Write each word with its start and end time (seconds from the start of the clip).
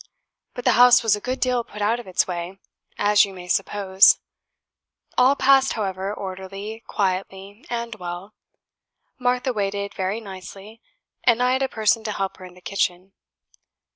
But 0.55 0.65
the 0.65 0.71
house 0.81 1.03
was 1.03 1.15
a 1.15 1.21
good 1.21 1.39
deal 1.39 1.63
put 1.63 1.79
out 1.79 1.99
of 1.99 2.07
its 2.07 2.25
way, 2.25 2.57
as 2.97 3.23
you 3.23 3.35
may 3.35 3.47
suppose; 3.47 4.17
all 5.15 5.35
passed, 5.35 5.73
however, 5.73 6.11
orderly, 6.11 6.79
quietly, 6.87 7.63
and 7.69 7.93
well. 7.93 8.33
Martha 9.19 9.53
waited 9.53 9.93
very 9.93 10.19
nicely, 10.19 10.81
and 11.23 11.39
I 11.43 11.51
had 11.53 11.61
a 11.61 11.69
person 11.69 12.03
to 12.05 12.13
help 12.13 12.37
her 12.37 12.45
in 12.45 12.55
the 12.55 12.61
kitchen. 12.61 13.13